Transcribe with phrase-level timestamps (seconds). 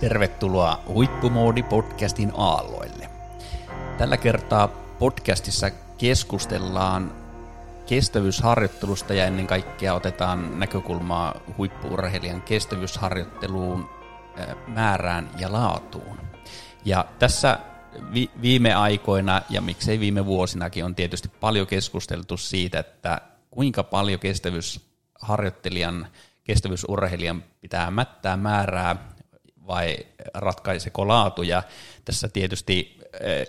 [0.00, 3.10] Tervetuloa Huippumoodi-podcastin aalloille.
[3.98, 4.68] Tällä kertaa
[4.98, 7.12] podcastissa keskustellaan
[7.86, 13.90] kestävyysharjoittelusta ja ennen kaikkea otetaan näkökulmaa huippuurheilijan kestävyysharjoitteluun,
[14.66, 16.20] määrään ja laatuun.
[16.84, 17.58] Ja tässä
[18.14, 23.20] vi- viime aikoina ja miksei viime vuosinakin on tietysti paljon keskusteltu siitä, että
[23.50, 26.06] kuinka paljon kestävyysharjoittelijan,
[26.44, 28.96] kestävyysurheilijan pitää mättää määrää
[29.68, 29.96] vai
[30.34, 31.42] ratkaiseko laatu.
[31.42, 31.62] Ja
[32.04, 32.98] tässä tietysti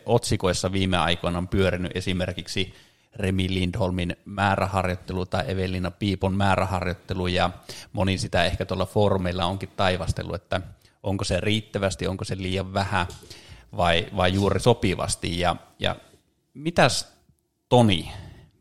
[0.05, 2.73] otsikoissa viime aikoina on pyörinyt esimerkiksi
[3.15, 7.49] Remi Lindholmin määräharjoittelu tai Evelina Piipon määräharjoittelu, ja
[7.93, 10.61] moni sitä ehkä tuolla foorumeilla onkin taivastellut, että
[11.03, 13.07] onko se riittävästi, onko se liian vähän
[13.77, 15.39] vai, vai juuri sopivasti.
[15.39, 15.95] Ja, ja
[16.53, 17.13] mitäs
[17.69, 18.11] Toni,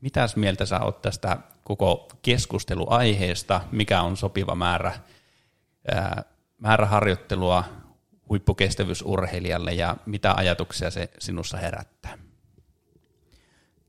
[0.01, 4.93] mitäs mieltä sä oot tästä koko keskusteluaiheesta, mikä on sopiva määrä,
[5.95, 6.25] ää,
[6.59, 7.65] määrä harjoittelua
[8.29, 12.19] huippukestävyysurheilijalle ja mitä ajatuksia se sinussa herättää?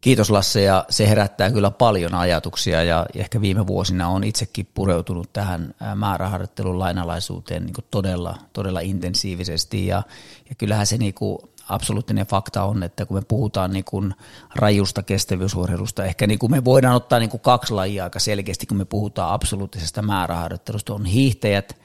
[0.01, 5.33] Kiitos Lasse ja se herättää kyllä paljon ajatuksia ja ehkä viime vuosina on itsekin pureutunut
[5.33, 10.03] tähän määräharjoittelun lainalaisuuteen niin todella, todella intensiivisesti ja,
[10.49, 11.39] ja kyllähän se niin kuin
[11.69, 14.13] absoluuttinen fakta on, että kun me puhutaan niin kuin
[14.55, 18.77] rajusta kestävyysurheilusta, ehkä niin kuin me voidaan ottaa niin kuin kaksi lajia aika selkeästi, kun
[18.77, 21.77] me puhutaan absoluuttisesta määräharjoittelusta, on hiihtäjät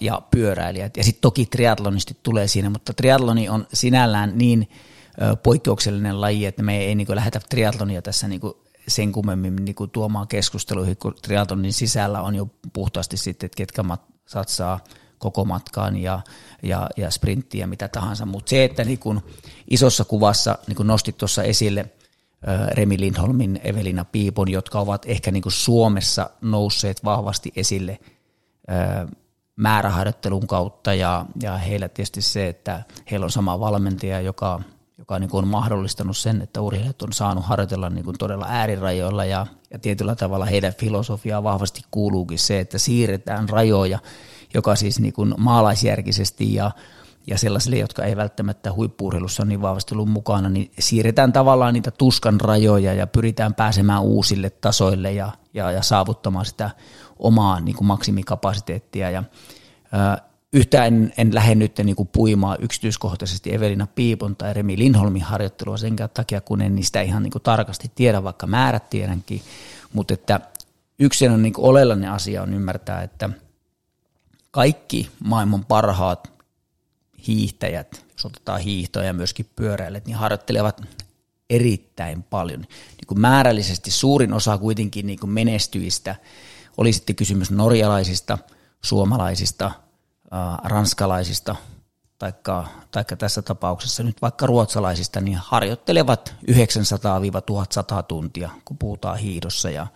[0.00, 0.96] ja pyöräilijät.
[0.96, 4.68] Ja sitten toki triatlonisti tulee siinä, mutta triatloni on sinällään niin
[5.42, 8.40] poikkeuksellinen laji, että me ei niin lähdetä triatlonia tässä niin
[8.88, 13.84] sen kummemmin niin tuomaan keskusteluihin, kun triatlonin sisällä on jo puhtaasti sitten, että ketkä
[14.26, 14.80] satsaa
[15.18, 16.20] koko matkaan ja,
[16.62, 18.26] ja, ja sprinttiä mitä tahansa.
[18.26, 19.00] Mutta se, että niin
[19.70, 21.90] isossa kuvassa niin nostit tuossa esille
[22.70, 27.98] Remi Lindholmin, Evelina Piipon, jotka ovat ehkä niin Suomessa nousseet vahvasti esille
[29.58, 34.60] määräharjoittelun kautta ja, ja heillä tietysti se, että heillä on sama valmentaja, joka,
[34.98, 39.24] joka niin kuin on mahdollistanut sen, että urheilijat on saanut harjoitella niin kuin todella äärirajoilla
[39.24, 43.98] ja, ja tietyllä tavalla heidän filosofiaa vahvasti kuuluukin se, että siirretään rajoja,
[44.54, 46.70] joka siis niin kuin maalaisjärkisesti ja,
[47.26, 52.40] ja sellaisille, jotka ei välttämättä huippuurheilussa niin vahvasti ollut mukana, niin siirretään tavallaan niitä tuskan
[52.40, 56.70] rajoja ja pyritään pääsemään uusille tasoille ja, ja, ja saavuttamaan sitä
[57.18, 59.10] omaa niin kuin maksimikapasiteettia.
[59.10, 59.24] Ja,
[59.92, 65.22] ää, yhtään en, en lähde nyt niin kuin puimaan yksityiskohtaisesti Evelina Piipon tai Remi Lindholmin
[65.22, 69.42] harjoittelua sen takia, kun en niistä ihan niin kuin tarkasti tiedä, vaikka määrät tiedänkin,
[69.92, 70.40] mutta että
[70.98, 73.30] yksi on niin kuin oleellinen asia on ymmärtää, että
[74.50, 76.32] kaikki maailman parhaat
[77.26, 80.82] hiihtäjät, jos otetaan hiihtoja ja myöskin pyöräilijät, niin harjoittelevat
[81.50, 82.60] erittäin paljon.
[82.60, 86.16] Niin kuin määrällisesti suurin osa kuitenkin niin kuin menestyistä–
[86.78, 88.38] oli sitten kysymys norjalaisista,
[88.82, 89.70] suomalaisista,
[90.64, 91.56] ranskalaisista,
[92.18, 96.52] taikka, taikka tässä tapauksessa nyt vaikka ruotsalaisista, niin harjoittelevat 900-1100
[98.08, 99.70] tuntia, kun puhutaan hiidossa.
[99.70, 99.86] Ja,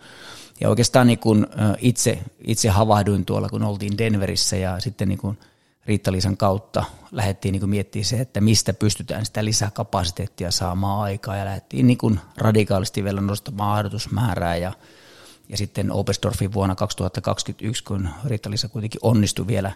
[0.61, 5.37] ja oikeastaan niin kun itse, itse havahduin tuolla, kun oltiin Denverissä ja sitten niin kun
[5.85, 11.87] Riitta-Liisan kautta lähdettiin niin miettimään se, että mistä pystytään sitä lisäkapasiteettia saamaan aikaa ja lähdettiin
[11.87, 14.73] niin radikaalisti vielä nostamaan harjoitusmäärää ja
[15.49, 19.71] ja sitten Oberstdorfin vuonna 2021, kun Riitta-Liisa kuitenkin onnistui vielä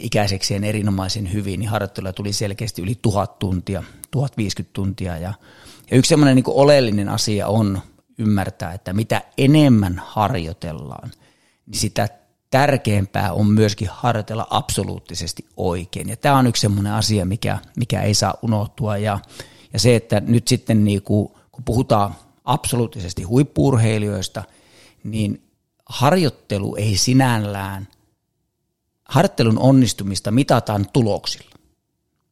[0.00, 5.18] ikäisekseen erinomaisen hyvin, niin harjoitteluja tuli selkeästi yli tuhat tuntia, 1050 tuntia.
[5.18, 5.34] Ja,
[5.90, 7.82] ja yksi sellainen niin oleellinen asia on
[8.18, 11.10] ymmärtää, että mitä enemmän harjoitellaan,
[11.66, 12.08] niin sitä
[12.50, 16.08] tärkeämpää on myöskin harjoitella absoluuttisesti oikein.
[16.08, 18.96] Ja tämä on yksi sellainen asia, mikä, mikä ei saa unohtua.
[18.96, 19.18] Ja,
[19.72, 22.14] ja se, että nyt sitten niin kuin, kun puhutaan
[22.44, 24.44] absoluuttisesti huippuurheilijoista–
[25.10, 25.42] niin
[25.86, 27.88] harjoittelu ei sinällään,
[29.08, 31.56] harjoittelun onnistumista mitataan tuloksilla.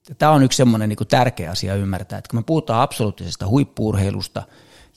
[0.09, 4.43] Ja tämä on yksi semmoinen niin tärkeä asia ymmärtää, että kun me puhutaan absoluuttisesta huippuurheilusta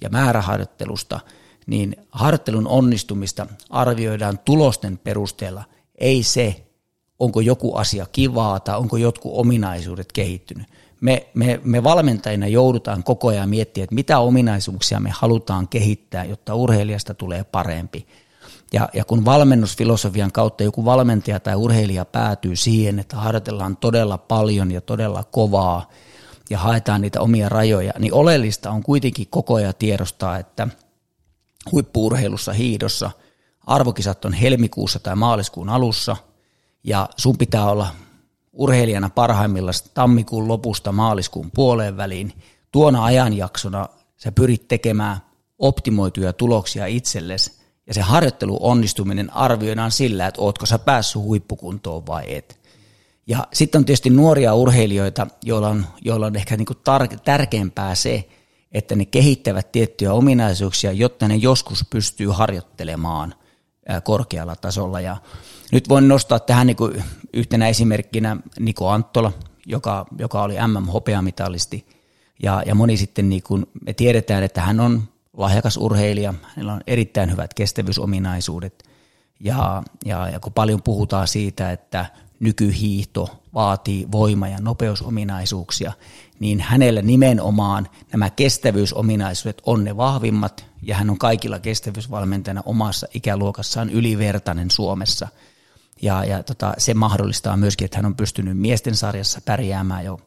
[0.02, 1.20] ja määräharjoittelusta,
[1.68, 5.64] niin harjoittelun onnistumista arvioidaan tulosten perusteella,
[5.96, 6.68] ei se,
[7.20, 10.68] onko joku asia kivaa tai onko jotkut ominaisuudet kehittynyt.
[11.02, 16.56] Me, me, me valmentajina joudutaan koko ajan miettimään, että mitä ominaisuuksia me halutaan kehittää, jotta
[16.56, 18.08] urheilijasta tulee parempi.
[18.74, 24.72] Ja, ja kun valmennusfilosofian kautta joku valmentaja tai urheilija päätyy siihen, että harjoitellaan todella paljon
[24.72, 25.90] ja todella kovaa
[26.50, 30.68] ja haetaan niitä omia rajoja, niin oleellista on kuitenkin koko ajan tiedostaa, että
[31.72, 33.12] huippuurheilussa hiidossa
[33.68, 36.18] arvokisat on helmikuussa tai maaliskuun alussa
[36.84, 37.88] ja sun pitää olla
[38.58, 42.34] urheilijana parhaimmillaan tammikuun lopusta maaliskuun puoleen väliin.
[42.72, 45.18] Tuona ajanjaksona sä pyrit tekemään
[45.60, 47.52] optimoituja tuloksia itsellesi
[47.88, 52.60] ja se harjoittelu onnistuminen arvioidaan sillä, että ootko sä päässyt huippukuntoon vai et.
[53.28, 57.96] Ja sitten on tietysti nuoria urheilijoita, joilla on, joilla on ehkä niin kuin tar- tärkeämpää
[57.96, 58.30] se,
[58.72, 63.36] että ne kehittävät tiettyjä ominaisuuksia, jotta ne joskus pystyy harjoittelemaan
[64.04, 65.02] korkealla tasolla.
[65.02, 65.18] Ja
[65.72, 67.04] nyt voin nostaa tähän niin kuin
[67.34, 69.32] yhtenä esimerkkinä Niko Anttola,
[69.66, 71.88] joka, joka oli MM-hopeamitalisti.
[72.44, 75.04] Ja, ja moni sitten, niin kuin me tiedetään, että hän on
[75.38, 78.84] lahjakas urheilija, hänellä on erittäin hyvät kestävyysominaisuudet.
[79.40, 82.06] Ja, ja, ja kun paljon puhutaan siitä, että
[82.40, 85.94] nykyhiihto vaatii voima- ja nopeusominaisuuksia,
[86.40, 93.90] niin hänellä nimenomaan nämä kestävyysominaisuudet on ne vahvimmat, ja hän on kaikilla kestävyysvalmentajana omassa ikäluokassaan
[93.90, 95.28] ylivertainen Suomessa.
[96.02, 100.20] Ja, ja tota, se mahdollistaa myöskin, että hän on pystynyt miesten sarjassa pärjäämään jo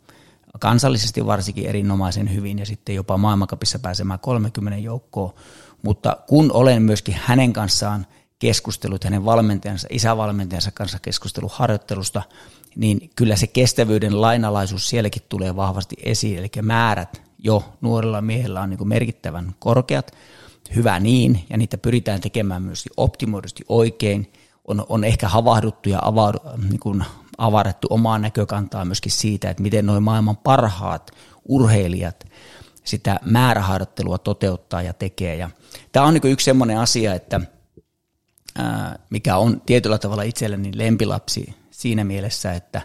[0.59, 5.35] kansallisesti varsinkin erinomaisen hyvin ja sitten jopa maailmankapissa pääsemään 30 joukkoon.
[5.83, 8.07] Mutta kun olen myöskin hänen kanssaan
[8.39, 12.23] keskustellut, hänen valmentajansa, isävalmentajansa kanssa keskustellut harjoittelusta,
[12.77, 18.71] niin kyllä se kestävyyden lainalaisuus sielläkin tulee vahvasti esiin, eli määrät jo nuorilla miehillä on
[18.71, 20.15] niin merkittävän korkeat,
[20.75, 24.33] hyvä niin, ja niitä pyritään tekemään myös optimoidusti oikein,
[24.71, 26.39] on, on ehkä havahduttu ja avaudu,
[26.69, 27.05] niin kuin
[27.39, 31.11] avarettu omaa näkökantaa myöskin siitä, että miten noin maailman parhaat
[31.49, 32.27] urheilijat
[32.85, 35.37] sitä määräharjoittelua toteuttaa ja tekee.
[35.37, 35.51] Ja
[35.93, 37.41] tämä on niin yksi sellainen asia, että
[39.11, 42.83] mikä on tietyllä tavalla itselleni lempilapsi siinä mielessä, että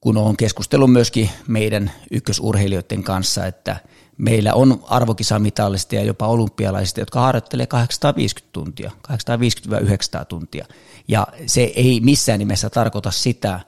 [0.00, 3.76] kun olen keskustellut myöskin meidän ykkösurheilijoiden kanssa, että
[4.18, 10.66] meillä on arvokisamitallista ja jopa olympialaisista, jotka harjoittelee 850 tuntia, 850-900 tuntia.
[11.08, 13.60] Ja se ei missään nimessä tarkoita sitä,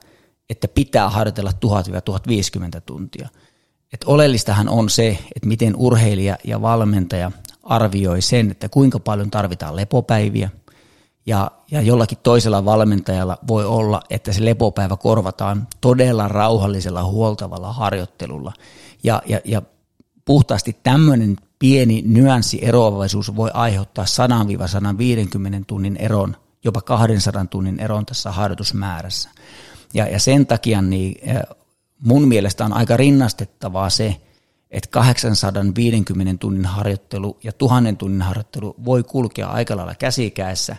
[0.49, 1.51] että pitää harjoitella
[2.77, 3.29] 1000-1050 tuntia.
[3.93, 7.31] Et oleellistahan on se, että miten urheilija ja valmentaja
[7.63, 10.49] arvioi sen, että kuinka paljon tarvitaan lepopäiviä,
[11.25, 18.53] ja, ja jollakin toisella valmentajalla voi olla, että se lepopäivä korvataan todella rauhallisella, huoltavalla harjoittelulla.
[19.03, 19.61] Ja, ja, ja
[20.25, 29.29] puhtaasti tämmöinen pieni nyanssieroavaisuus voi aiheuttaa 100-150 tunnin eron, jopa 200 tunnin eron tässä harjoitusmäärässä.
[29.93, 31.15] Ja, ja sen takia niin
[31.99, 34.15] mun mielestä on aika rinnastettavaa se,
[34.71, 40.75] että 850 tunnin harjoittelu ja 1000 tunnin harjoittelu voi kulkea aika lailla käsikäessä,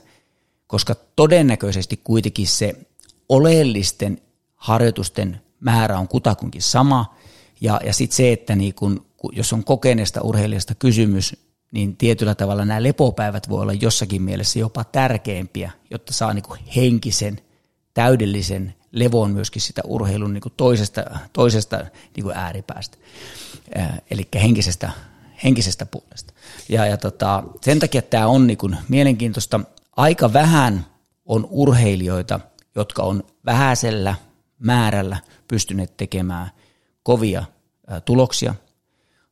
[0.66, 2.86] koska todennäköisesti kuitenkin se
[3.28, 4.18] oleellisten
[4.56, 7.14] harjoitusten määrä on kutakunkin sama,
[7.60, 11.36] ja, ja sitten se, että niin kun, jos on kokeneesta urheilijasta kysymys,
[11.72, 16.44] niin tietyllä tavalla nämä lepopäivät voi olla jossakin mielessä jopa tärkeimpiä, jotta saa niin
[16.76, 17.40] henkisen,
[17.94, 21.84] täydellisen levon myöskin sitä urheilun niin toisesta, toisesta
[22.16, 22.96] niin ääripäästä
[24.10, 24.90] eli henkisestä,
[25.44, 26.32] henkisestä puolesta.
[26.68, 29.60] Ja, ja tota, sen takia tämä on niin mielenkiintoista.
[29.96, 30.86] Aika vähän
[31.26, 32.40] on urheilijoita,
[32.74, 34.14] jotka on vähäisellä
[34.58, 35.16] määrällä
[35.48, 36.50] pystyneet tekemään
[37.02, 37.44] kovia
[38.04, 38.54] tuloksia.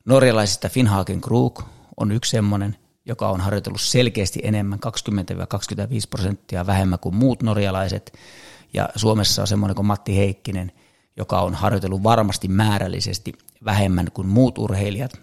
[0.04, 1.62] Norjalaisista Finhagen Krug
[1.96, 4.88] on yksi semmoinen, joka on harjoitellut selkeästi enemmän, 20-25
[6.10, 8.18] prosenttia vähemmän kuin muut norjalaiset.
[8.74, 10.72] Ja Suomessa on semmoinen kuin Matti Heikkinen,
[11.16, 13.32] joka on harjoitellut varmasti määrällisesti
[13.64, 15.20] vähemmän kuin muut urheilijat,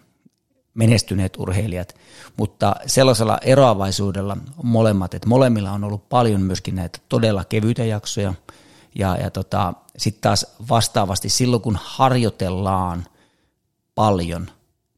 [0.74, 1.95] menestyneet urheilijat,
[2.38, 8.34] mutta sellaisella eroavaisuudella molemmat, että molemmilla on ollut paljon myöskin näitä todella kevyitä jaksoja,
[8.96, 13.06] ja, ja tota, sitten taas vastaavasti silloin, kun harjoitellaan
[13.96, 14.48] paljon,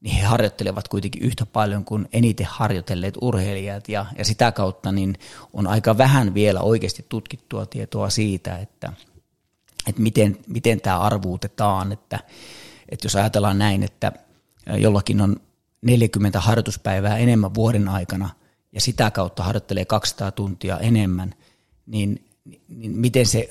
[0.03, 5.17] niin he harjoittelevat kuitenkin yhtä paljon kuin eniten harjoitelleet urheilijat, ja, ja sitä kautta niin
[5.53, 8.93] on aika vähän vielä oikeasti tutkittua tietoa siitä, että,
[9.88, 12.19] että miten, miten tämä arvuutetaan, että
[12.89, 14.12] että jos ajatellaan näin, että
[14.77, 15.38] jollakin on
[15.81, 18.29] 40 harjoituspäivää enemmän vuoden aikana
[18.72, 21.36] ja sitä kautta harjoittelee 200 tuntia enemmän,
[21.86, 22.25] niin,
[22.67, 23.50] niin miten se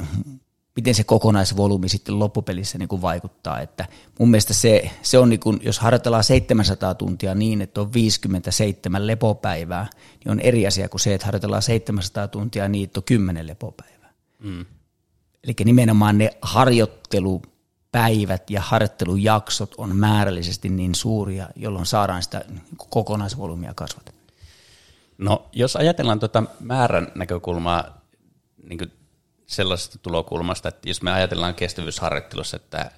[0.76, 3.60] miten se kokonaisvolyymi sitten loppupelissä niin kuin vaikuttaa.
[3.60, 3.86] Että
[4.18, 9.06] mun mielestä se, se on, niin kuin, jos harjoitellaan 700 tuntia niin, että on 57
[9.06, 9.86] lepopäivää,
[10.24, 14.12] niin on eri asia kuin se, että harjoitellaan 700 tuntia niin, että on 10 lepopäivää.
[14.38, 14.64] Mm.
[15.44, 17.42] Eli nimenomaan ne harjoittelu
[17.92, 22.44] päivät ja harjoittelujaksot on määrällisesti niin suuria, jolloin saadaan sitä
[22.76, 24.22] kokonaisvolyymia kasvatettua.
[25.18, 28.02] No jos ajatellaan tuota määrän näkökulmaa
[28.62, 28.92] niin
[29.52, 32.90] sellaisesta tulokulmasta, että jos me ajatellaan kestävyysharjoittelussa, että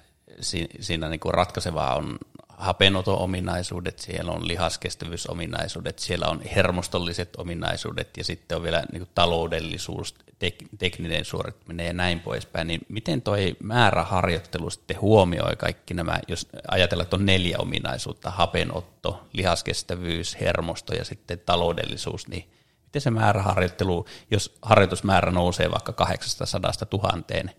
[0.79, 2.17] siinä niin ratkaisevaa on
[2.57, 10.67] hapenoto-ominaisuudet, siellä on lihaskestävyysominaisuudet, siellä on hermostolliset ominaisuudet ja sitten on vielä niin taloudellisuus, tek-
[10.77, 17.03] tekninen suorittaminen ja näin poispäin, niin miten toi määräharjoittelu sitten huomioi kaikki nämä, jos ajatellaan,
[17.03, 22.49] että on neljä ominaisuutta, hapenotto, lihaskestävyys, hermosto ja sitten taloudellisuus, niin
[22.95, 27.51] miten se määräharjoittelu, jos harjoitusmäärä nousee vaikka 800 tuhanteen,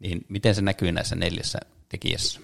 [0.00, 2.40] niin miten se näkyy näissä neljässä tekijässä?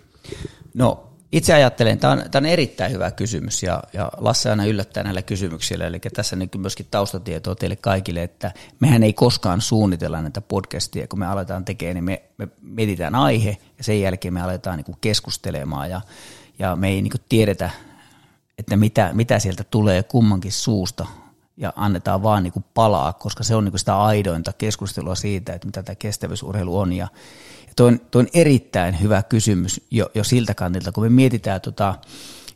[0.75, 5.04] No itse ajattelen, tämä on, tämä on erittäin hyvä kysymys ja, ja Lasse aina yllättää
[5.04, 10.40] näillä kysymyksillä, eli tässä nyt myöskin taustatietoa teille kaikille, että mehän ei koskaan suunnitella näitä
[10.40, 14.76] podcastia, kun me aletaan tekemään, niin me, me mietitään aihe ja sen jälkeen me aletaan
[14.76, 16.00] niin keskustelemaan ja,
[16.58, 17.70] ja me ei niin tiedetä,
[18.58, 21.06] että mitä, mitä sieltä tulee kummankin suusta
[21.59, 25.53] ja annetaan vaan niin kuin palaa, koska se on niin kuin sitä aidointa keskustelua siitä,
[25.53, 27.09] että mitä tämä kestävyysurheilu on ja
[27.79, 31.95] Tuo on, tuo on erittäin hyvä kysymys jo, jo siltä kantilta, kun me mietitään, tota,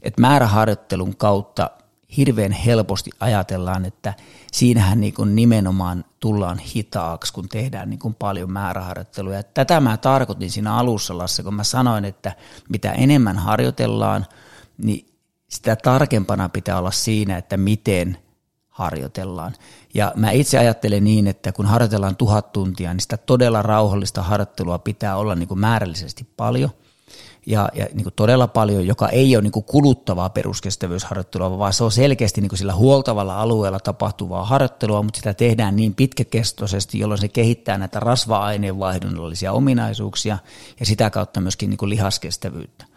[0.03, 1.71] että määräharjoittelun kautta
[2.17, 4.15] hirveän helposti ajatellaan, että
[4.53, 9.43] siinähän niin kuin nimenomaan tullaan hitaaksi, kun tehdään niin kuin paljon määräharjoittelua.
[9.43, 12.33] tätä mä tarkoitin siinä alussa, Lasse, kun mä sanoin, että
[12.69, 14.27] mitä enemmän harjoitellaan,
[14.79, 15.07] niin
[15.49, 18.19] sitä tarkempana pitää olla siinä, että miten
[18.73, 19.53] harjoitellaan.
[19.95, 24.79] Ja mä itse ajattelen niin, että kun harjoitellaan tuhat tuntia, niin sitä todella rauhallista harjoittelua
[24.79, 26.71] pitää olla niin kuin määrällisesti paljon
[27.47, 31.85] ja, ja niin kuin todella paljon, joka ei ole niin kuin kuluttavaa peruskestävyysharjoittelua, vaan se
[31.85, 37.21] on selkeästi niin kuin sillä huoltavalla alueella tapahtuvaa harjoittelua, mutta sitä tehdään niin pitkäkestoisesti, jolloin
[37.21, 40.39] se kehittää näitä rasva-aineenvaihdunnallisia ominaisuuksia
[40.81, 42.92] ja sitä kautta myöskin niin kuin lihaskestävyyttä.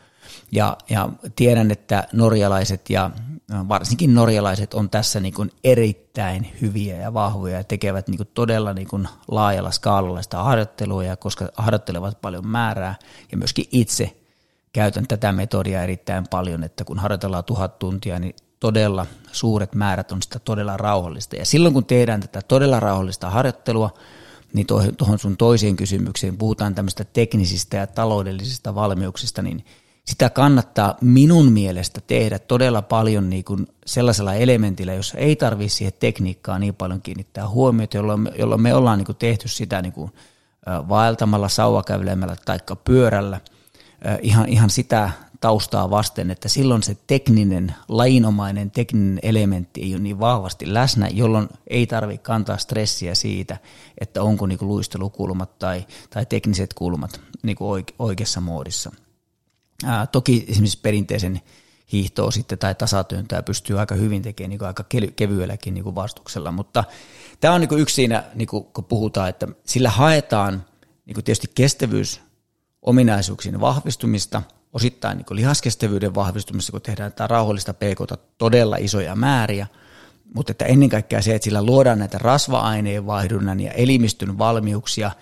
[0.52, 3.12] Ja, ja tiedän, että norjalaiset ja
[3.52, 8.74] varsinkin norjalaiset on tässä niin kuin erittäin hyviä ja vahvoja ja tekevät niin kuin todella
[8.74, 12.96] niin kuin laajalla skaalalla sitä harjoittelua, ja koska harjoittelevat paljon määrää
[13.32, 14.18] ja myöskin itse
[14.74, 20.22] käytän tätä metodia erittäin paljon, että kun harjoitellaan tuhat tuntia, niin todella suuret määrät on
[20.22, 21.36] sitä todella rauhallista.
[21.36, 23.94] Ja silloin kun tehdään tätä todella rauhallista harjoittelua,
[24.54, 29.66] niin tuohon sun toiseen kysymykseen puhutaan tämmöistä teknisistä ja taloudellisista valmiuksista, niin–
[30.06, 35.94] sitä kannattaa minun mielestä tehdä todella paljon niin kuin sellaisella elementillä, jossa ei tarvitse siihen
[36.00, 40.12] tekniikkaan niin paljon kiinnittää huomiota, jolloin, jolloin me ollaan niin kuin tehty sitä niin kuin
[40.90, 43.42] vaeltamalla, sauvakävelemällä tai pyörällä
[44.22, 45.10] ihan, ihan sitä
[45.42, 51.50] taustaa vasten, että silloin se tekninen, lainomainen tekninen elementti ei ole niin vahvasti läsnä, jolloin
[51.68, 53.58] ei tarvitse kantaa stressiä siitä,
[54.02, 58.92] että onko niin kuin luistelukulmat tai, tai tekniset kulmat niin kuin oikeassa muodissa–
[59.84, 61.42] Ää, toki esimerkiksi perinteisen
[61.92, 66.84] hiihtoa sitten tai tasatyöntöä pystyy aika hyvin tekemään niin aika kevyelläkin niin kuin vastuksella, mutta
[67.40, 70.66] tämä on niin kuin yksi siinä, niin kuin, kun puhutaan, että sillä haetaan
[71.06, 72.22] niin kuin tietysti kestävyys
[72.82, 74.42] ominaisuuksien vahvistumista,
[74.74, 79.68] osittain niin kuin lihaskestävyyden vahvistumista, kun tehdään tätä rauhallista pk todella isoja määriä,
[80.34, 85.12] mutta että ennen kaikkea se, että sillä luodaan näitä rasva-aineenvaihdunnan ja elimistön valmiuksia–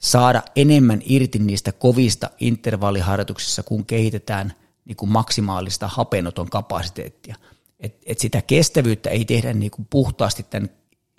[0.00, 4.52] saada enemmän irti niistä kovista intervalliharjoituksissa, kun kehitetään
[4.84, 7.34] niin kuin maksimaalista hapenoton kapasiteettia.
[7.80, 10.70] Et, et sitä kestävyyttä ei tehdä niin kuin puhtaasti tämän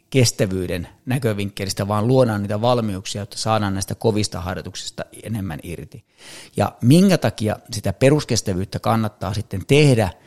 [0.09, 6.03] kestävyyden näkövinkkelistä, vaan luodaan niitä valmiuksia, jotta saadaan näistä kovista harjoituksista enemmän irti.
[6.57, 10.09] Ja minkä takia sitä peruskestävyyttä kannattaa sitten tehdä–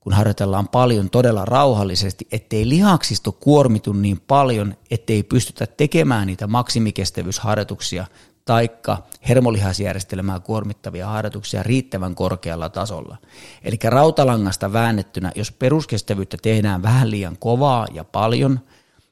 [0.00, 8.06] kun harjoitellaan paljon todella rauhallisesti, ettei lihaksisto kuormitu niin paljon, ettei pystytä tekemään niitä maksimikestävyysharjoituksia
[8.44, 13.16] taikka hermolihasjärjestelmää kuormittavia harjoituksia riittävän korkealla tasolla.
[13.64, 18.60] Eli rautalangasta väännettynä, jos peruskestävyyttä tehdään vähän liian kovaa ja paljon,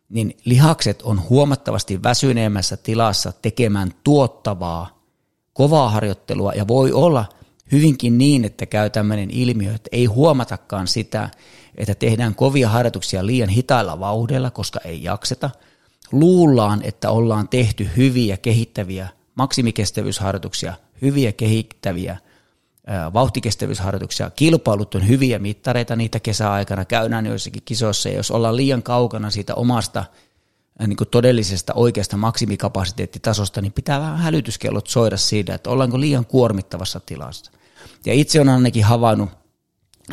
[0.08, 4.98] niin lihakset on huomattavasti väsyneemmässä tilassa tekemään tuottavaa,
[5.52, 7.24] kovaa harjoittelua ja voi olla–
[7.72, 11.30] hyvinkin niin, että käy tämmöinen ilmiö, että ei huomatakaan sitä,
[11.76, 15.50] että tehdään kovia harjoituksia liian hitailla vauhdilla, koska ei jakseta.
[16.12, 22.16] Luullaan, että ollaan tehty hyviä kehittäviä maksimikestävyysharjoituksia, hyviä kehittäviä
[23.14, 24.30] vauhtikestävyysharjoituksia.
[24.30, 29.54] Kilpailut on hyviä mittareita, niitä kesäaikana käydään joissakin kisoissa, ja jos ollaan liian kaukana siitä
[29.54, 30.04] omasta
[30.86, 37.00] niin kuin todellisesta oikeasta maksimikapasiteettitasosta, niin pitää vähän hälytyskellot soida siitä, että ollaanko liian kuormittavassa
[37.00, 37.50] tilassa.
[38.06, 39.30] Ja itse on ainakin havainnut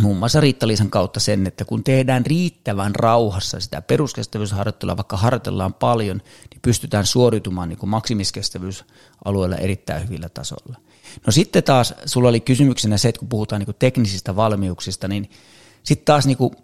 [0.01, 6.17] muun muassa Riitta-Liisan kautta sen, että kun tehdään riittävän rauhassa sitä peruskestävyysharjoittelua, vaikka harjoitellaan paljon,
[6.51, 10.77] niin pystytään suoriutumaan niin maksimiskestävyysalueella erittäin hyvillä tasolla.
[11.25, 15.29] No sitten taas, sulla oli kysymyksenä se, että kun puhutaan niin teknisistä valmiuksista, niin
[15.83, 16.55] sitten taas niin kuin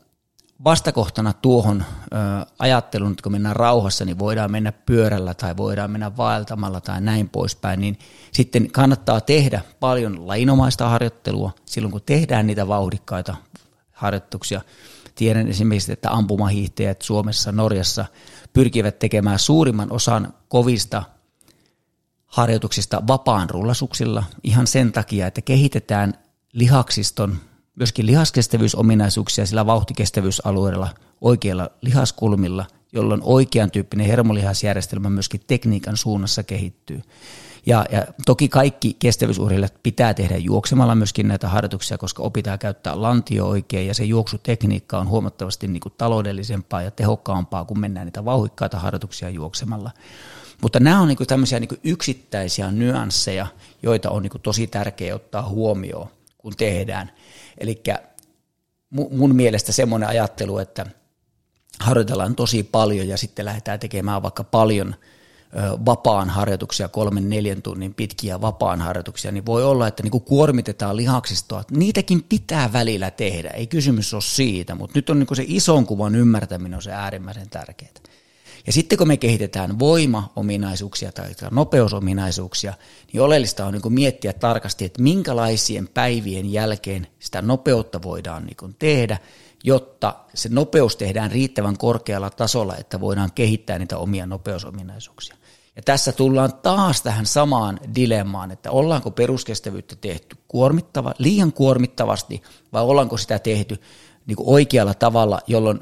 [0.63, 2.15] vastakohtana tuohon ö,
[2.59, 7.29] ajatteluun, että kun mennään rauhassa, niin voidaan mennä pyörällä tai voidaan mennä vaeltamalla tai näin
[7.29, 7.99] poispäin, niin
[8.31, 13.35] sitten kannattaa tehdä paljon lainomaista harjoittelua silloin, kun tehdään niitä vauhdikkaita
[13.91, 14.61] harjoituksia.
[15.15, 18.05] Tiedän esimerkiksi, että ampumahiihtäjät Suomessa, Norjassa
[18.53, 21.03] pyrkivät tekemään suurimman osan kovista
[22.25, 26.13] harjoituksista vapaan rullasuksilla ihan sen takia, että kehitetään
[26.53, 27.37] lihaksiston
[27.75, 30.89] myöskin lihaskestävyysominaisuuksia sillä vauhtikestävyysalueella
[31.21, 37.01] oikeilla lihaskulmilla, jolloin oikean tyyppinen hermolihasjärjestelmä myöskin tekniikan suunnassa kehittyy.
[37.65, 43.47] Ja, ja toki kaikki kestävyysurheilijat pitää tehdä juoksemalla myöskin näitä harjoituksia, koska opitaan käyttää lantio
[43.47, 48.79] oikein ja se juoksutekniikka on huomattavasti niin kuin taloudellisempaa ja tehokkaampaa, kun mennään niitä vauhikkaita
[48.79, 49.91] harjoituksia juoksemalla.
[50.61, 53.47] Mutta nämä on niin kuin tämmöisiä niin kuin yksittäisiä nyansseja,
[53.83, 56.07] joita on niin kuin tosi tärkeää ottaa huomioon,
[56.41, 57.11] kun tehdään.
[57.57, 57.83] Eli
[59.11, 60.85] mun mielestä semmoinen ajattelu, että
[61.79, 64.95] harjoitellaan tosi paljon ja sitten lähdetään tekemään vaikka paljon
[65.85, 70.97] vapaan harjoituksia, kolmen neljän tunnin pitkiä vapaan harjoituksia, niin voi olla, että niin kuin kuormitetaan
[70.97, 71.63] lihaksistoa.
[71.71, 75.85] Niitäkin pitää välillä tehdä, ei kysymys ole siitä, mutta nyt on niin kuin se ison
[75.85, 77.91] kuvan ymmärtäminen on se äärimmäisen tärkeää.
[78.67, 82.73] Ja sitten kun me kehitetään voima-ominaisuuksia tai nopeusominaisuuksia,
[83.13, 88.57] niin oleellista on niin kuin miettiä tarkasti, että minkälaisien päivien jälkeen sitä nopeutta voidaan niin
[88.57, 89.17] kuin tehdä,
[89.63, 95.35] jotta se nopeus tehdään riittävän korkealla tasolla, että voidaan kehittää niitä omia nopeusominaisuuksia.
[95.75, 102.41] Ja tässä tullaan taas tähän samaan dilemmaan, että ollaanko peruskestävyyttä tehty kuormittava, liian kuormittavasti
[102.73, 103.81] vai ollaanko sitä tehty
[104.25, 105.79] niin kuin oikealla tavalla, jolloin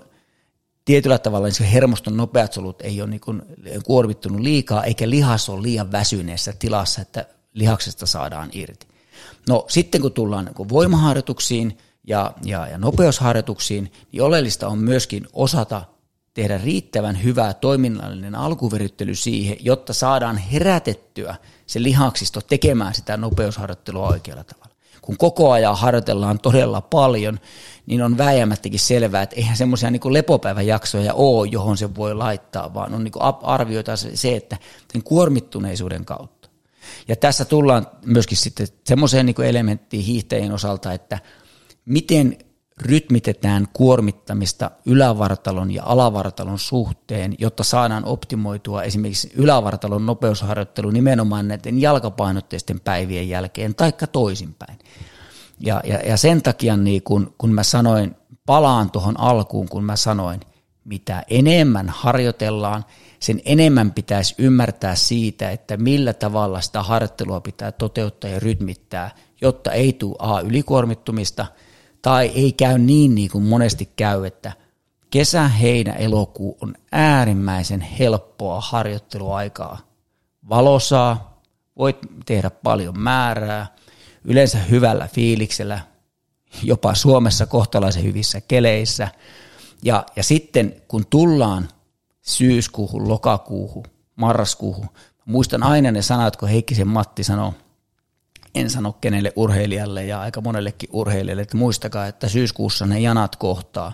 [0.90, 3.22] tietyllä tavalla niin se hermoston nopeat solut ei ole niin
[3.84, 8.88] kuormittunut liikaa, eikä lihas ole liian väsyneessä tilassa, että lihaksesta saadaan irti.
[9.50, 11.78] No sitten kun tullaan niin voimaharjoituksiin
[12.08, 15.82] ja, ja, ja nopeusharjoituksiin, niin oleellista on myöskin osata
[16.34, 24.44] tehdä riittävän hyvä toiminnallinen alkuveryttely siihen, jotta saadaan herätettyä se lihaksisto tekemään sitä nopeusharjoittelua oikealla
[24.44, 24.69] tavalla.
[25.02, 27.40] Kun koko ajan harjoitellaan todella paljon,
[27.86, 32.94] niin on vääjäämättäkin selvää, että eihän semmoisia niin lepopäiväjaksoja ole, johon se voi laittaa, vaan
[32.94, 34.58] on niin arvioita se, että
[34.94, 36.50] sen kuormittuneisuuden kautta.
[37.08, 41.20] Ja tässä tullaan myöskin sitten semmoiseen niin elementtiin hiihtäjien osalta, että
[41.86, 42.38] miten
[42.82, 52.80] rytmitetään kuormittamista ylävartalon ja alavartalon suhteen, jotta saadaan optimoitua esimerkiksi ylävartalon nopeusharjoittelu nimenomaan näiden jalkapainotteisten
[52.80, 54.80] päivien jälkeen, taikka toisinpäin.
[55.60, 58.16] Ja, ja, ja sen takia niin kun, kun mä sanoin,
[58.46, 60.40] palaan tuohon alkuun, kun mä sanoin,
[60.86, 62.86] mitä enemmän harjoitellaan,
[63.20, 69.12] sen enemmän pitäisi ymmärtää siitä, että millä tavalla sitä harjoittelua pitää toteuttaa ja rytmittää,
[69.42, 71.46] jotta ei tule A ylikuormittumista
[72.02, 74.52] tai ei käy niin, niin kuin monesti käy, että
[75.10, 79.78] kesä, heinä, elokuu on äärimmäisen helppoa harjoitteluaikaa.
[80.50, 81.42] Valosaa,
[81.78, 83.68] voit tehdä paljon määrää,
[84.24, 85.80] yleensä hyvällä fiiliksellä,
[86.64, 89.08] jopa Suomessa kohtalaisen hyvissä keleissä.
[89.84, 91.70] Ja, ja sitten kun tullaan
[92.22, 93.84] syyskuuhun, lokakuuhun,
[94.16, 94.90] marraskuuhun,
[95.26, 97.52] muistan aina ne sanat, kun Heikkisen Matti sanoi,
[98.60, 103.94] en sano kenelle urheilijalle ja aika monellekin urheilijalle, että muistakaa, että syyskuussa ne janat kohtaa.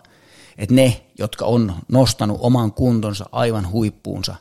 [0.58, 4.36] Että ne, jotka on nostanut oman kuntonsa aivan huippuunsa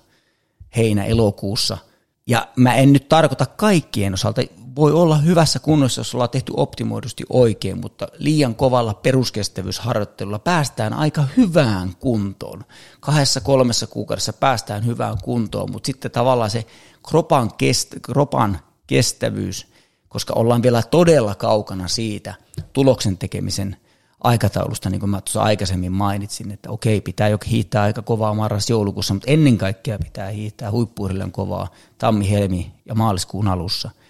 [0.76, 1.78] heinä-elokuussa,
[2.26, 4.42] ja mä en nyt tarkoita kaikkien osalta,
[4.76, 11.24] voi olla hyvässä kunnossa, jos ollaan tehty optimoidusti oikein, mutta liian kovalla peruskestävyysharjoittelulla päästään aika
[11.36, 12.64] hyvään kuntoon.
[13.00, 16.66] Kahdessa kolmessa kuukaudessa päästään hyvään kuntoon, mutta sitten tavallaan se
[17.08, 19.73] kropan, kest, kropan kestävyys,
[20.14, 22.34] koska ollaan vielä todella kaukana siitä
[22.72, 23.76] tuloksen tekemisen
[24.20, 29.14] aikataulusta, niin kuin mä tuossa aikaisemmin mainitsin, että okei, pitää jo hiihtää aika kovaa marras-joulukuussa,
[29.14, 33.90] mutta ennen kaikkea pitää hiihtää huippuurilleen kovaa tammi, helmi ja maaliskuun alussa–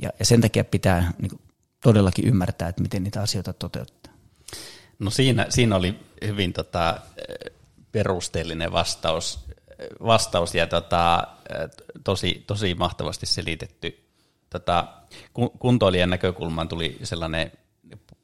[0.00, 1.40] ja, ja sen takia pitää niin kuin,
[1.82, 4.12] todellakin ymmärtää, että miten niitä asioita toteuttaa.
[4.98, 7.00] No siinä, siinä oli hyvin tota,
[7.92, 9.38] perusteellinen vastaus,
[10.06, 11.26] vastaus ja tota,
[12.04, 14.05] tosi, tosi mahtavasti selitetty.
[14.50, 14.86] Tota,
[15.58, 17.52] kuntoilijan näkökulmaan tuli sellainen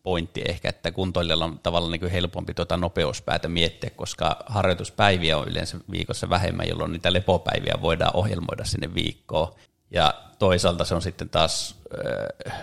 [0.03, 5.79] pointti ehkä, että kuntoilijalla on tavallaan niin helpompi tuota nopeuspäätä miettiä, koska harjoituspäiviä on yleensä
[5.91, 9.55] viikossa vähemmän, jolloin niitä lepopäiviä voidaan ohjelmoida sinne viikkoon.
[9.91, 11.75] Ja toisaalta se on sitten taas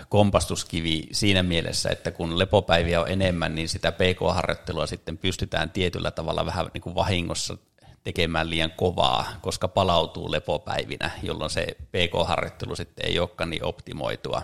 [0.08, 6.46] kompastuskivi siinä mielessä, että kun lepopäiviä on enemmän, niin sitä PK-harjoittelua sitten pystytään tietyllä tavalla
[6.46, 7.56] vähän niin kuin vahingossa
[8.04, 14.42] tekemään liian kovaa, koska palautuu lepopäivinä, jolloin se PK-harjoittelu sitten ei olekaan niin optimoitua.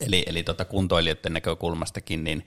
[0.00, 2.46] Eli, eli tota kuntoilijoiden näkökulmastakin niin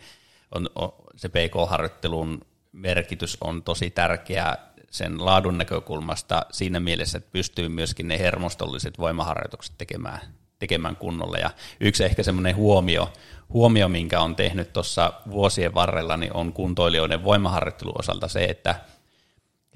[0.52, 4.58] on, on, se PK-harjoittelun merkitys on tosi tärkeä
[4.92, 10.20] sen laadun näkökulmasta siinä mielessä, että pystyy myöskin ne hermostolliset voimaharjoitukset tekemään,
[10.60, 11.38] tekemään kunnolla.
[11.38, 13.14] Ja yksi ehkä semmoinen huomio,
[13.50, 18.76] huomio, minkä on tehnyt tuossa vuosien varrella, niin on kuntoilijoiden voimaharjoittelun osalta se, että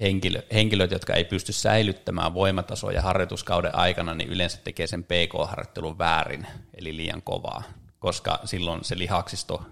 [0.00, 6.46] henkilö, henkilöt, jotka ei pysty säilyttämään voimatasoja harjoituskauden aikana, niin yleensä tekee sen PK-harjoittelun väärin,
[6.74, 7.62] eli liian kovaa,
[7.98, 9.62] koska silloin se lihaksisto,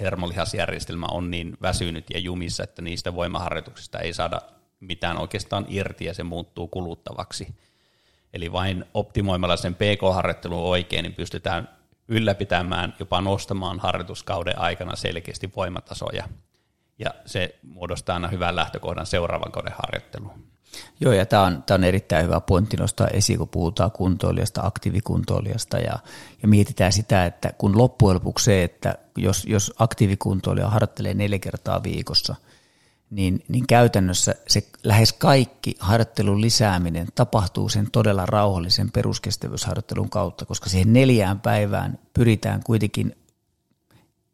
[0.00, 4.40] hermolihasjärjestelmä on niin väsynyt ja jumissa, että niistä voimaharjoituksista ei saada
[4.80, 7.54] mitään oikeastaan irti ja se muuttuu kuluttavaksi.
[8.32, 11.68] Eli vain optimoimalla sen PK-harjoittelun oikein, niin pystytään
[12.08, 16.28] ylläpitämään, jopa nostamaan harjoituskauden aikana selkeästi voimatasoja.
[16.98, 20.48] Ja se muodostaa aina hyvän lähtökohdan seuraavan kauden harjoitteluun.
[21.00, 25.98] Joo, ja tämä on, on erittäin hyvä pointti nostaa esiin, kun puhutaan kuntoilijasta, aktiivikuntoilijasta, ja,
[26.42, 31.82] ja mietitään sitä, että kun loppujen lopuksi se, että jos, jos aktiivikuntoilija harjoittelee neljä kertaa
[31.82, 32.34] viikossa,
[33.10, 40.70] niin, niin käytännössä se lähes kaikki harjoittelun lisääminen tapahtuu sen todella rauhallisen peruskestävyysharjoittelun kautta, koska
[40.70, 43.16] siihen neljään päivään pyritään kuitenkin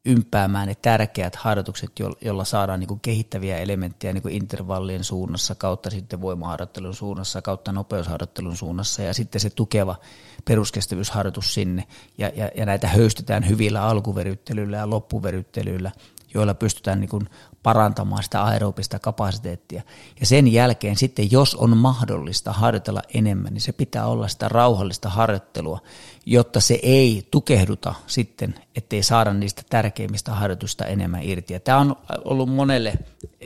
[0.04, 1.90] ympäämään ne tärkeät harjoitukset,
[2.20, 7.72] joilla saadaan niin kuin kehittäviä elementtejä niin kuin intervallien suunnassa, kautta sitten voimaharjoittelun suunnassa, kautta
[7.72, 9.96] nopeusharjoittelun suunnassa ja sitten se tukeva
[10.44, 11.84] peruskestävyysharjoitus sinne.
[12.18, 15.92] Ja, ja, ja näitä höystetään hyvillä alkuveryttelyillä ja loppuveryttelyillä,
[16.34, 17.28] joilla pystytään niin kuin
[17.62, 19.82] parantamaan sitä aerobista kapasiteettia.
[20.20, 25.08] Ja sen jälkeen sitten, jos on mahdollista harjoitella enemmän, niin se pitää olla sitä rauhallista
[25.08, 25.80] harjoittelua,
[26.26, 31.52] jotta se ei tukehduta sitten, ettei saada niistä tärkeimmistä harjoitusta enemmän irti.
[31.52, 32.92] Ja tämä on ollut monelle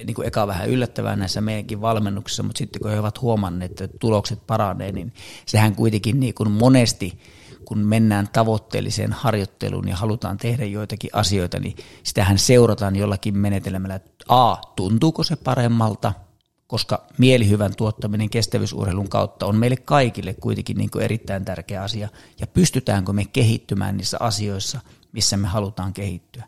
[0.04, 3.98] niin kuin eka vähän yllättävää näissä meidänkin valmennuksissa, mutta sitten kun he ovat huomanneet, että
[3.98, 5.12] tulokset paranee, niin
[5.46, 7.12] sehän kuitenkin niin kuin monesti–
[7.68, 14.24] kun mennään tavoitteelliseen harjoitteluun ja halutaan tehdä joitakin asioita, niin sitähän seurataan jollakin menetelmällä, että
[14.28, 16.12] A, tuntuuko se paremmalta,
[16.66, 22.08] koska mielihyvän tuottaminen kestävyysurheilun kautta on meille kaikille kuitenkin niin kuin erittäin tärkeä asia,
[22.40, 24.80] ja pystytäänkö me kehittymään niissä asioissa,
[25.12, 26.44] missä me halutaan kehittyä.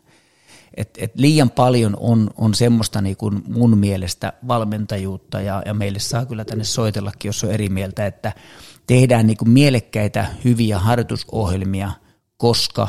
[0.77, 5.99] Et, et liian paljon on, on semmoista niin kuin mun mielestä valmentajuutta, ja, ja meille
[5.99, 8.33] saa kyllä tänne soitellakin, jos on eri mieltä, että
[8.87, 11.91] tehdään niin kuin mielekkäitä, hyviä harjoitusohjelmia,
[12.37, 12.87] koska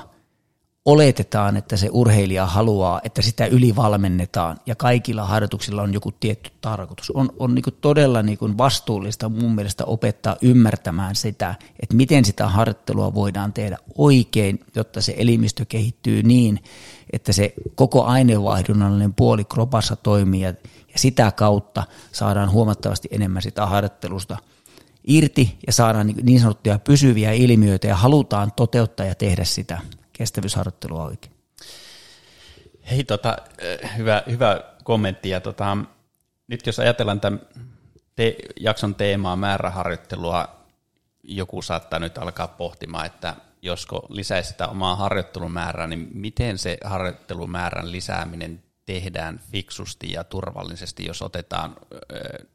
[0.84, 7.10] oletetaan, että se urheilija haluaa, että sitä ylivalmennetaan ja kaikilla harjoituksilla on joku tietty tarkoitus.
[7.10, 12.24] On, on niin kuin todella niin kuin vastuullista mun mielestä opettaa ymmärtämään sitä, että miten
[12.24, 16.58] sitä harjoittelua voidaan tehdä oikein, jotta se elimistö kehittyy niin,
[17.12, 20.48] että se koko aineenvaihdunnallinen puoli kropassa toimii ja,
[20.92, 24.36] ja sitä kautta saadaan huomattavasti enemmän sitä harjoittelusta–
[25.04, 29.78] irti ja saadaan niin, niin sanottuja pysyviä ilmiöitä ja halutaan toteuttaa ja tehdä sitä
[30.12, 31.32] kestävyysharjoittelua oikein.
[32.90, 35.28] Hei, tota, eh, hyvä, hyvä kommentti.
[35.28, 35.76] Ja tota,
[36.48, 37.40] nyt jos ajatellaan tämän
[38.16, 40.48] te- jakson teemaa määräharjoittelua,
[41.22, 47.92] joku saattaa nyt alkaa pohtimaan, että josko lisäisi sitä omaa harjoittelumäärää, niin miten se harjoittelumäärän
[47.92, 51.76] lisääminen tehdään fiksusti ja turvallisesti, jos otetaan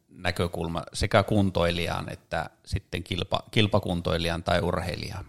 [0.10, 5.26] näkökulma sekä kuntoilijan että sitten kilpa, kilpakuntoilijan tai urheilijan?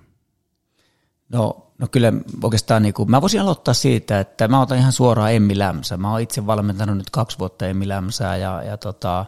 [1.28, 5.32] No, no kyllä oikeastaan niin kuin, mä voisin aloittaa siitä, että mä otan ihan suoraan
[5.32, 5.96] Emmi Lämsä.
[5.96, 9.26] Mä oon itse valmentanut nyt kaksi vuotta Emmi Lämsää ja, ja tota,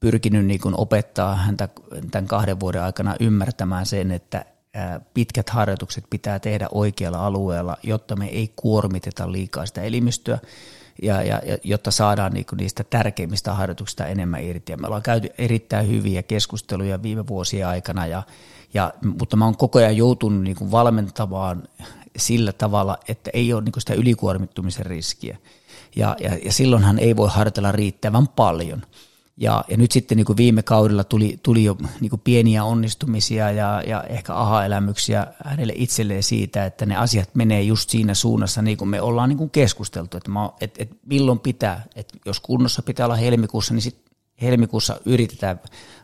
[0.00, 1.68] pyrkinyt niin kuin opettaa häntä
[2.10, 4.44] tämän kahden vuoden aikana ymmärtämään sen, että
[5.14, 10.38] pitkät harjoitukset pitää tehdä oikealla alueella, jotta me ei kuormiteta liikaa sitä elimistöä
[11.02, 14.72] ja, ja, jotta saadaan niinku niistä tärkeimmistä harjoituksista enemmän irti.
[14.72, 18.22] Ja me ollaan käyty erittäin hyviä keskusteluja viime vuosien aikana, ja,
[18.74, 21.62] ja, mutta mä oon koko ajan joutunut niinku valmentamaan
[22.16, 25.38] sillä tavalla, että ei ole niinku sitä ylikuormittumisen riskiä.
[25.96, 28.82] Ja, ja, ja silloinhan ei voi harjoitella riittävän paljon–
[29.40, 33.50] ja, ja nyt sitten niin kuin viime kaudella tuli, tuli jo niin kuin pieniä onnistumisia
[33.50, 38.76] ja, ja ehkä aha-elämyksiä hänelle itselleen siitä, että ne asiat menee just siinä suunnassa, niin
[38.76, 42.82] kuin me ollaan niin kuin keskusteltu, että, mä, että, että milloin pitää, että jos kunnossa
[42.82, 44.08] pitää olla helmikuussa, niin sitten
[44.42, 45.60] helmikuussa yritetään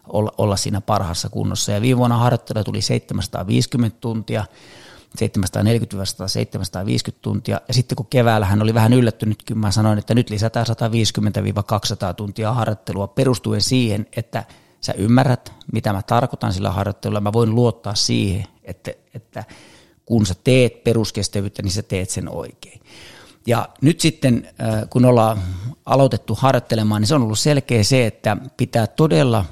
[0.09, 1.73] olla, olla siinä parhaassa kunnossa.
[1.73, 4.45] Ja viime vuonna harjoittelu tuli 750 tuntia,
[5.19, 5.21] 740-750
[7.23, 7.61] tuntia.
[7.69, 10.67] Ja sitten kun keväällä hän oli vähän yllättynyt, kun mä sanoin, että nyt lisätään
[12.11, 14.45] 150-200 tuntia harjoittelua perustuen siihen, että
[14.81, 17.21] sä ymmärrät, mitä mä tarkoitan sillä harjoittelulla.
[17.21, 19.45] Mä voin luottaa siihen, että, että
[20.07, 22.81] kun sä teet peruskestävyyttä, niin sä teet sen oikein.
[23.47, 25.39] Ja nyt sitten, äh, kun ollaan
[25.87, 29.45] aloitettu harjoittelemaan, niin se on ollut selkeä se, että pitää todella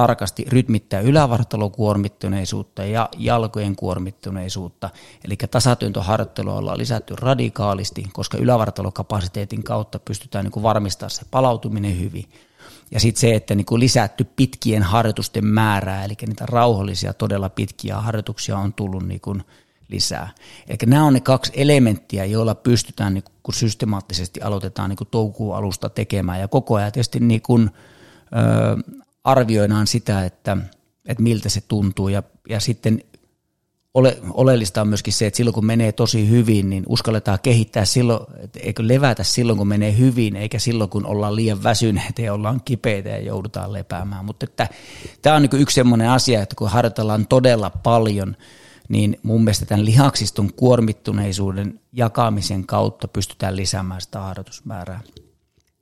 [0.00, 4.90] tarkasti rytmittää ylävartalon kuormittuneisuutta ja jalkojen kuormittuneisuutta.
[5.24, 12.24] Eli tasatyöntöharjoittelua ollaan lisätty radikaalisti, koska ylävartalokapasiteetin kautta pystytään niin varmistamaan se palautuminen hyvin.
[12.90, 17.96] Ja sitten se, että niin kuin lisätty pitkien harjoitusten määrää, eli niitä rauhallisia, todella pitkiä
[17.96, 19.42] harjoituksia on tullut niin kuin
[19.88, 20.30] lisää.
[20.68, 25.56] Eli nämä on ne kaksi elementtiä, joilla pystytään, niin kun systemaattisesti aloitetaan niin kuin toukokuun
[25.56, 26.40] alusta tekemään.
[26.40, 27.70] Ja koko ajan tietysti niin kuin,
[29.24, 30.56] arvioidaan sitä, että,
[31.04, 33.00] että miltä se tuntuu ja, ja sitten
[33.94, 38.26] ole, oleellista on myöskin se, että silloin kun menee tosi hyvin, niin uskalletaan kehittää silloin,
[38.60, 43.08] eikö levätä silloin kun menee hyvin, eikä silloin kun ollaan liian väsyneitä ja ollaan kipeitä
[43.08, 44.24] ja joudutaan lepäämään.
[44.24, 44.68] Mutta että,
[45.22, 48.36] tämä on niin yksi sellainen asia, että kun harjoitellaan todella paljon,
[48.88, 55.00] niin mun mielestä tämän lihaksiston kuormittuneisuuden jakamisen kautta pystytään lisäämään sitä harjoitusmäärää.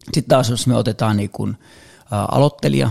[0.05, 1.57] Sitten taas jos me otetaan niin kuin,
[2.11, 2.90] aloittelija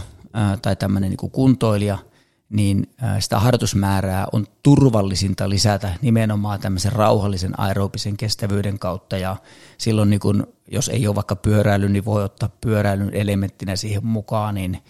[0.61, 1.97] tai tämmöinen niin kuntoilija–
[2.49, 2.87] niin
[3.19, 9.17] sitä harjoitusmäärää on turvallisinta lisätä nimenomaan tämmöisen rauhallisen aerobisen kestävyyden kautta.
[9.17, 9.35] Ja
[9.77, 14.55] silloin niin kun, jos ei ole vaikka pyöräily, niin voi ottaa pyöräilyn elementtinä siihen mukaan,
[14.55, 14.83] niin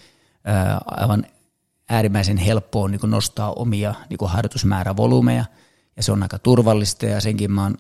[0.85, 1.25] aivan
[1.89, 5.45] äärimmäisen helppoa on niin nostaa omia niin harjoitusmäärävolyymeja.
[5.97, 7.77] Ja se on aika turvallista ja senkin mä oon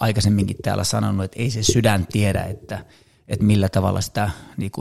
[0.00, 2.84] aikaisemminkin täällä sanonut, että ei se sydän tiedä, että,
[3.28, 4.72] että millä tavalla sitä niin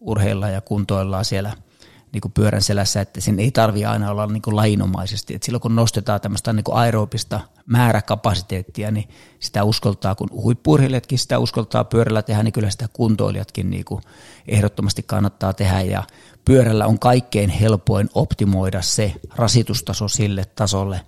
[0.00, 1.52] urheillaan ja kuntoillaan siellä–
[2.12, 5.34] niin kuin pyörän selässä, että sen ei tarvi aina olla niin kuin lainomaisesti.
[5.34, 9.08] Et silloin kun nostetaan tämmöistä niin kuin aerobista määräkapasiteettia, niin
[9.40, 14.02] sitä uskoltaa, kun huippurheilijatkin sitä uskoltaa pyörällä tehdä, niin kyllä sitä kuntoilijatkin niin kuin
[14.48, 15.80] ehdottomasti kannattaa tehdä.
[15.80, 16.02] Ja
[16.44, 21.00] pyörällä on kaikkein helpoin optimoida se rasitustaso sille tasolle,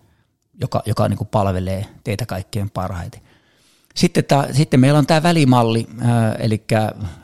[0.61, 3.28] joka, joka niin kuin palvelee teitä kaikkein parhaiten.
[3.99, 5.87] Sitten, ta, sitten meillä on tämä välimalli,
[6.39, 6.65] eli,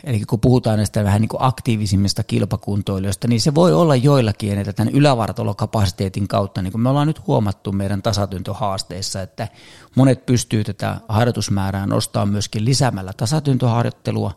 [0.04, 4.72] eli kun puhutaan näistä vähän niin kuin aktiivisimmista kilpakuntoilijoista, niin se voi olla joillakin, että
[4.72, 9.48] tämän ylävartalokapasiteetin kautta, niin kuin me ollaan nyt huomattu meidän tasatyntohaasteissa, että
[9.96, 14.32] monet pystyy tätä harjoitusmäärää nostamaan myöskin lisäämällä tasatyntoharjoittelua,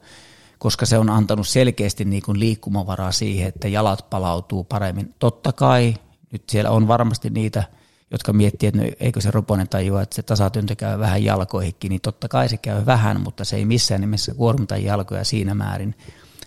[0.58, 5.14] koska se on antanut selkeästi niin kuin liikkumavaraa siihen, että jalat palautuu paremmin.
[5.20, 5.96] Totta kai
[6.32, 7.64] nyt siellä on varmasti niitä–
[8.12, 12.02] jotka miettii, että no, eikö se Roponen tajua, että se tasatyntö käy vähän jalkoihinkin, niin
[12.02, 15.96] totta kai se käy vähän, mutta se ei missään nimessä kuormita jalkoja siinä määrin,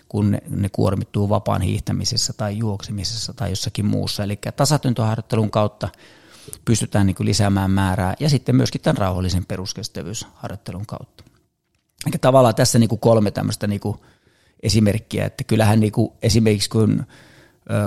[0.08, 4.24] kun ne, ne kuormittuu vapaan hiihtämisessä tai juoksemisessa tai jossakin muussa.
[4.24, 5.88] Eli tasatyntöharjoittelun kautta
[6.64, 11.24] pystytään niin lisäämään määrää ja sitten myöskin tämän rauhallisen peruskestävyysharjoittelun kautta.
[12.06, 13.96] Eli tavallaan tässä niin kuin kolme tämmöistä niin kuin
[14.62, 17.06] esimerkkiä, että kyllähän niin kuin esimerkiksi kun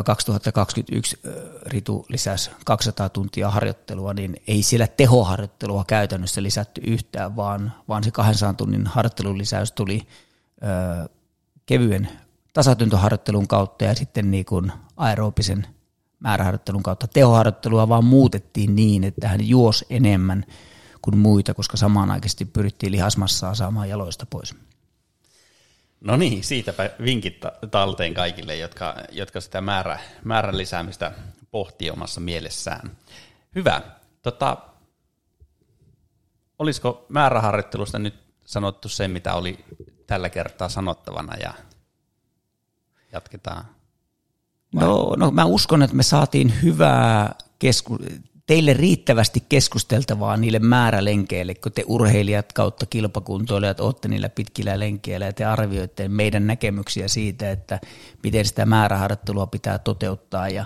[0.06, 1.20] 2021
[1.66, 8.12] Ritu lisäsi 200 tuntia harjoittelua, niin ei siellä tehoharjoittelua käytännössä lisätty yhtään, vaan, vaan se
[8.12, 10.08] 200 tunnin harjoittelun lisäys tuli
[10.64, 11.10] ö,
[11.66, 12.10] kevyen
[12.54, 15.68] tasatyntoharjoittelun kautta ja sitten niin kuin aerobisen
[16.20, 20.46] määräharjoittelun kautta tehoharjoittelua vaan muutettiin niin, että hän juos enemmän
[21.02, 24.56] kuin muita, koska samanaikaisesti pyrittiin lihasmassaa saamaan jaloista pois.
[26.04, 27.38] No niin, siitäpä vinkit
[27.72, 31.12] talteen kaikille, jotka, jotka sitä määrä, määrän lisäämistä
[31.52, 32.98] pohtii omassa mielessään.
[33.56, 33.82] Hyvä.
[34.22, 34.58] Tota,
[36.60, 39.66] olisiko määräharjoittelusta nyt sanottu se, mitä oli
[40.08, 41.54] tällä kertaa sanottavana ja
[43.12, 43.66] jatketaan?
[44.74, 48.00] No, no mä uskon, että me saatiin hyvää kesku-
[48.46, 55.34] teille riittävästi keskusteltavaa niille määrälenkeille, kun te urheilijat kautta kilpakuntoilijat olette niillä pitkillä lenkeillä ja
[55.34, 57.80] te arvioitte meidän näkemyksiä siitä, että
[58.24, 60.50] miten sitä määräharjoittelua pitää toteuttaa.
[60.50, 60.66] Ja,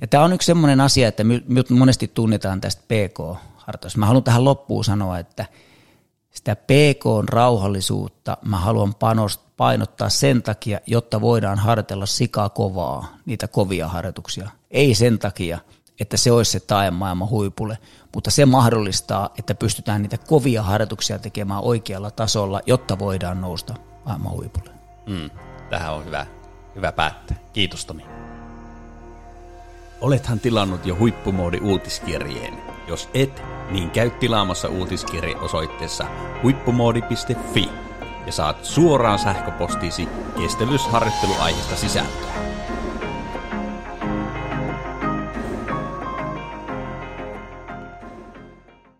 [0.00, 3.98] ja tämä on yksi sellainen asia, että me monesti tunnetaan tästä PK-harjoitusta.
[3.98, 5.46] Mä haluan tähän loppuun sanoa, että
[6.30, 8.94] sitä PK-rauhallisuutta mä haluan
[9.56, 14.50] painottaa sen takia, jotta voidaan harjoitella sikakovaa, niitä kovia harjoituksia.
[14.70, 15.58] Ei sen takia,
[16.00, 17.78] että se olisi se tae maailman huipulle,
[18.14, 24.32] mutta se mahdollistaa, että pystytään niitä kovia harjoituksia tekemään oikealla tasolla, jotta voidaan nousta maailman
[24.32, 24.70] huipulle.
[25.06, 25.30] Mm,
[25.70, 26.26] tähän on hyvä,
[26.74, 27.36] hyvä päättää.
[27.52, 28.06] Kiitos Tomi.
[30.00, 32.54] Olethan tilannut jo huippumoodi uutiskirjeen.
[32.88, 36.04] Jos et, niin käy tilaamassa uutiskirje osoitteessa
[36.42, 37.68] huippumoodi.fi
[38.26, 40.08] ja saat suoraan sähköpostiisi
[40.38, 42.57] kestävyysharjoitteluaiheista sisältöä.